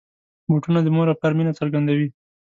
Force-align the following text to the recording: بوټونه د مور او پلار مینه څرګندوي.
بوټونه 0.47 0.79
د 0.83 0.87
مور 0.95 1.07
او 1.11 1.17
پلار 1.19 1.33
مینه 1.37 1.53
څرګندوي. 1.59 2.07